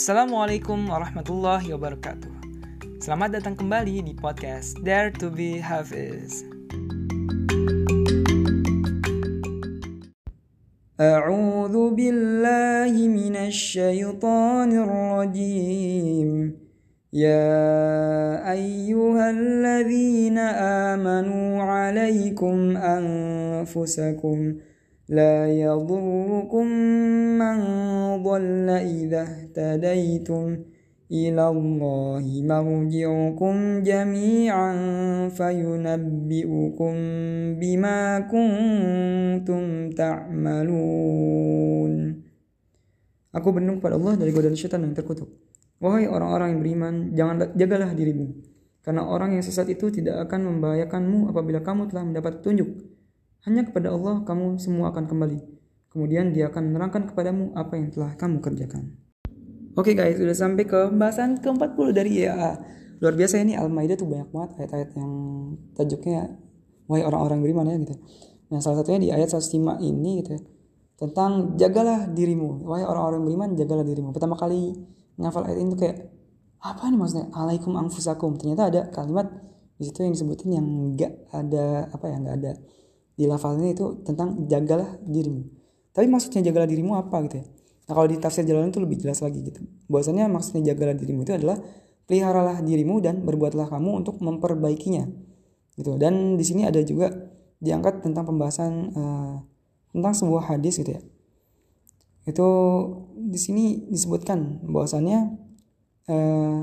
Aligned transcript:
Assalamualaikum 0.00 0.88
warahmatullahi 0.88 1.76
wabarakatuh. 1.76 2.32
Selamat 3.04 3.36
datang 3.36 3.52
kembali 3.60 4.00
di 4.00 4.16
podcast 4.16 4.80
Dare 4.80 5.12
to 5.20 5.28
be 5.28 5.60
Hafiz. 5.60 6.48
أعوذ 10.96 11.92
بالله 11.92 12.88
من 12.96 13.36
الشيطان 13.36 14.70
الرجيم 14.72 16.30
يا 17.12 17.60
أيها 18.52 19.26
الذين 19.30 20.38
آمنوا 20.88 21.62
عليكم 21.62 22.56
أنفسكم 22.76 24.38
لا 25.10 25.46
يضركم 25.46 26.66
من 27.38 27.56
ضل 28.26 28.68
إذا 28.70 29.22
اهتديتم 29.22 30.58
إلى 31.12 31.48
الله 31.48 32.24
مرجعكم 32.42 33.82
جميعا 33.82 34.72
فينبئكم 35.28 36.94
بما 37.62 38.20
كنتم 38.20 39.90
تعملون 39.90 41.92
Aku 43.36 43.52
berlindung 43.52 43.84
kepada 43.84 44.00
Allah 44.00 44.16
dari 44.16 44.32
godaan 44.32 44.56
syaitan 44.56 44.80
yang 44.80 44.96
terkutuk. 44.96 45.28
Wahai 45.76 46.08
orang-orang 46.08 46.56
yang 46.56 46.60
beriman, 46.64 46.94
jangan 47.12 47.52
jagalah 47.52 47.92
dirimu. 47.92 48.32
Karena 48.80 49.04
orang 49.04 49.36
yang 49.36 49.44
sesat 49.44 49.68
itu 49.68 49.92
tidak 49.92 50.24
akan 50.24 50.56
membahayakanmu 50.56 51.28
apabila 51.28 51.60
kamu 51.60 51.84
telah 51.92 52.08
mendapat 52.08 52.40
petunjuk. 52.40 52.96
Hanya 53.41 53.65
kepada 53.65 53.89
Allah 53.89 54.21
kamu 54.21 54.61
semua 54.61 54.93
akan 54.93 55.09
kembali. 55.09 55.39
Kemudian 55.89 56.29
dia 56.29 56.53
akan 56.53 56.71
menerangkan 56.71 57.09
kepadamu 57.09 57.57
apa 57.57 57.73
yang 57.73 57.89
telah 57.89 58.13
kamu 58.13 58.37
kerjakan. 58.37 58.93
Oke 59.73 59.91
okay 59.91 59.93
guys, 59.97 60.21
sudah 60.21 60.37
sampai 60.37 60.69
ke 60.69 60.77
pembahasan 60.93 61.41
ke-40 61.41 61.87
dari 61.89 62.21
IAA. 62.21 62.51
Luar 63.01 63.17
biasa 63.17 63.41
ini 63.41 63.57
Al-Maidah 63.57 63.97
tuh 63.97 64.05
banyak 64.05 64.29
banget 64.29 64.49
ayat-ayat 64.61 64.89
yang 64.93 65.11
tajuknya 65.73 66.37
wahai 66.85 67.01
orang-orang 67.01 67.41
beriman 67.41 67.65
ya 67.65 67.75
gitu. 67.81 67.95
Nah, 68.53 68.59
salah 68.61 68.83
satunya 68.83 68.99
di 68.99 69.09
ayat 69.09 69.33
105 69.33 69.81
ini 69.81 70.21
gitu 70.21 70.37
ya. 70.37 70.41
Tentang 71.01 71.57
jagalah 71.57 72.13
dirimu. 72.13 72.61
Wahai 72.61 72.85
orang-orang 72.85 73.25
beriman, 73.25 73.49
jagalah 73.57 73.81
dirimu. 73.81 74.13
Pertama 74.13 74.37
kali 74.37 74.75
ngafal 75.17 75.49
ayat 75.49 75.57
ini 75.65 75.73
tuh 75.73 75.79
kayak 75.81 75.97
apa 76.61 76.83
nih 76.93 76.99
maksudnya? 76.99 77.25
Alaikum 77.33 77.73
anfusakum. 77.73 78.37
Ternyata 78.37 78.69
ada 78.69 78.81
kalimat 78.93 79.33
di 79.81 79.89
situ 79.89 80.05
yang 80.05 80.13
disebutin 80.13 80.61
yang 80.61 80.67
enggak 80.93 81.25
ada 81.33 81.89
apa 81.89 82.05
ya, 82.05 82.15
enggak 82.21 82.37
ada 82.37 82.51
di 83.21 83.29
lafalnya 83.29 83.69
itu 83.69 84.01
tentang 84.01 84.49
jagalah 84.49 84.97
dirimu. 85.05 85.45
Tapi 85.93 86.09
maksudnya 86.09 86.41
jagalah 86.41 86.65
dirimu 86.65 86.97
apa 86.97 87.21
gitu 87.29 87.37
ya? 87.37 87.45
Nah 87.85 87.93
kalau 87.93 88.07
di 88.09 88.17
tafsir 88.17 88.41
jalan 88.49 88.73
itu 88.73 88.81
lebih 88.81 88.97
jelas 88.97 89.21
lagi 89.21 89.45
gitu. 89.45 89.61
Bahwasanya 89.85 90.25
maksudnya 90.25 90.73
jagalah 90.73 90.97
dirimu 90.97 91.21
itu 91.21 91.37
adalah 91.37 91.61
peliharalah 92.09 92.65
dirimu 92.65 92.97
dan 92.97 93.21
berbuatlah 93.21 93.69
kamu 93.69 94.01
untuk 94.01 94.17
memperbaikinya. 94.17 95.05
Gitu. 95.77 96.01
Dan 96.01 96.33
di 96.33 96.41
sini 96.41 96.65
ada 96.65 96.81
juga 96.81 97.13
diangkat 97.61 98.01
tentang 98.01 98.25
pembahasan 98.25 98.71
uh, 98.97 99.35
tentang 99.93 100.13
sebuah 100.17 100.55
hadis 100.55 100.81
gitu 100.81 100.97
ya. 100.97 101.01
Itu 102.25 102.47
di 103.13 103.37
sini 103.37 103.85
disebutkan 103.85 104.65
bahwasannya 104.65 105.19
uh, 106.09 106.61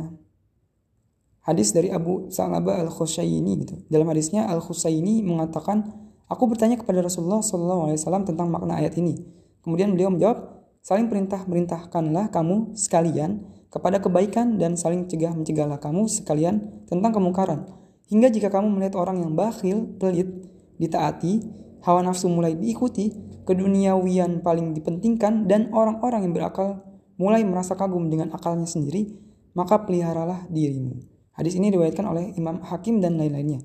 hadis 1.45 1.73
dari 1.73 1.89
Abu 1.89 2.29
Sa'labah 2.29 2.81
Al-Khusayini 2.85 3.53
gitu. 3.65 3.75
Dalam 3.89 4.09
hadisnya 4.09 4.49
Al-Khusayini 4.53 5.25
mengatakan, 5.25 6.08
"Aku 6.29 6.45
bertanya 6.47 6.77
kepada 6.77 7.01
Rasulullah 7.01 7.41
SAW 7.41 8.25
tentang 8.25 8.49
makna 8.53 8.79
ayat 8.79 8.97
ini." 9.01 9.17
Kemudian 9.65 9.93
beliau 9.93 10.13
menjawab, 10.13 10.59
Saling 10.89 11.13
perintah-perintahkanlah 11.13 12.33
kamu 12.33 12.73
sekalian 12.79 13.45
kepada 13.69 14.01
kebaikan 14.01 14.57
dan 14.57 14.73
saling 14.79 15.05
cegah 15.05 15.37
mencegahlah 15.37 15.77
kamu 15.77 16.09
sekalian 16.09 16.65
tentang 16.89 17.13
kemungkaran. 17.13 17.69
Hingga 18.09 18.33
jika 18.33 18.49
kamu 18.49 18.73
melihat 18.73 18.97
orang 18.97 19.21
yang 19.21 19.37
bakhil, 19.37 19.85
pelit, 20.01 20.49
ditaati, 20.81 21.45
hawa 21.85 22.01
nafsu 22.01 22.33
mulai 22.33 22.57
diikuti, 22.57 23.13
keduniawian 23.45 24.41
paling 24.41 24.73
dipentingkan, 24.73 25.45
dan 25.45 25.69
orang-orang 25.77 26.25
yang 26.25 26.33
berakal 26.33 26.81
mulai 27.21 27.45
merasa 27.45 27.77
kagum 27.77 28.09
dengan 28.09 28.33
akalnya 28.33 28.65
sendiri, 28.65 29.13
maka 29.53 29.85
peliharalah 29.85 30.49
dirimu. 30.49 31.05
Hadis 31.37 31.53
ini 31.61 31.69
diriwayatkan 31.69 32.07
oleh 32.09 32.33
Imam 32.41 32.65
Hakim 32.65 33.05
dan 33.05 33.21
lain-lainnya. 33.21 33.61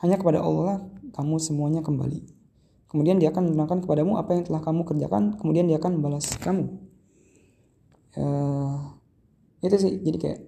Hanya 0.00 0.16
kepada 0.16 0.40
Allah 0.40 0.80
kamu 1.16 1.40
semuanya 1.40 1.80
kembali. 1.80 2.20
Kemudian 2.86 3.18
dia 3.18 3.34
akan 3.34 3.50
menerangkan 3.50 3.82
kepadamu 3.82 4.20
apa 4.20 4.36
yang 4.36 4.44
telah 4.46 4.62
kamu 4.62 4.86
kerjakan, 4.86 5.34
kemudian 5.40 5.66
dia 5.66 5.80
akan 5.80 5.98
membalas 5.98 6.28
kamu. 6.38 6.70
Uh, 8.16 8.94
itu 9.64 9.76
sih, 9.76 9.92
jadi 10.00 10.16
kayak 10.16 10.40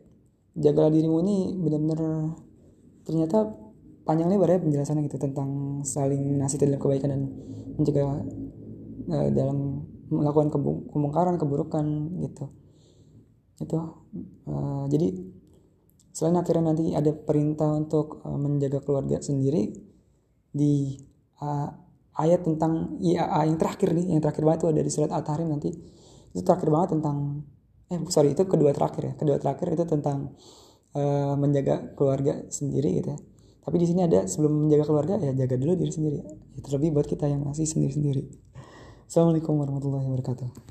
jagalah 0.57 0.93
dirimu 0.93 1.21
ini 1.25 1.57
benar-benar 1.59 2.01
ternyata 3.05 3.53
panjang 4.09 4.29
lebar 4.33 4.57
ya 4.57 4.59
penjelasannya 4.61 5.05
gitu 5.05 5.21
tentang 5.21 5.81
saling 5.85 6.41
nasihat 6.41 6.65
dalam 6.65 6.81
kebaikan 6.81 7.11
dan 7.13 7.23
mencegah 7.77 8.25
uh, 9.13 9.29
dalam 9.33 9.85
melakukan 10.09 10.49
kemungkaran 10.89 11.37
keburukan 11.37 11.85
gitu 12.25 12.49
itu 13.59 13.79
uh, 14.49 14.85
jadi 14.89 15.13
selain 16.17 16.41
akhirnya 16.41 16.73
nanti 16.73 16.97
ada 16.97 17.13
perintah 17.15 17.71
untuk 17.77 18.25
menjaga 18.25 18.83
keluarga 18.83 19.23
sendiri 19.23 19.71
di 20.51 20.99
uh, 21.43 21.69
ayat 22.19 22.43
tentang 22.43 22.99
IAA 22.99 23.53
yang 23.53 23.59
terakhir 23.59 23.95
nih 23.95 24.07
yang 24.17 24.21
terakhir 24.23 24.43
banget 24.43 24.59
itu 24.65 24.69
ada 24.75 24.83
di 24.83 24.93
surat 24.93 25.11
At-Tahrim 25.15 25.49
nanti. 25.49 25.71
Itu 26.35 26.43
terakhir 26.45 26.69
banget 26.69 26.89
tentang 26.99 27.47
eh 27.89 27.99
sorry 28.13 28.37
itu 28.37 28.45
kedua 28.45 28.75
terakhir 28.75 29.03
ya. 29.03 29.13
Kedua 29.17 29.37
terakhir 29.41 29.75
itu 29.75 29.85
tentang 29.87 30.35
uh, 30.99 31.35
menjaga 31.39 31.95
keluarga 31.95 32.45
sendiri 32.53 33.01
gitu 33.01 33.15
ya. 33.15 33.19
Tapi 33.69 33.77
di 33.77 33.87
sini 33.87 34.01
ada 34.05 34.25
sebelum 34.25 34.67
menjaga 34.69 34.85
keluarga 34.89 35.15
ya 35.21 35.37
jaga 35.37 35.57
dulu 35.61 35.77
diri 35.77 35.93
sendiri. 35.93 36.19
Ya, 36.25 36.61
terlebih 36.65 36.91
buat 36.91 37.07
kita 37.07 37.31
yang 37.31 37.47
masih 37.47 37.69
sendiri 37.69 37.95
sendiri 37.95 38.23
Assalamualaikum 39.09 39.57
warahmatullahi 39.57 40.05
wabarakatuh 40.05 40.67